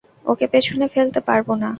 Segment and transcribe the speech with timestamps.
[0.25, 1.69] ওকে পেছনে ফেলতে পারবো না।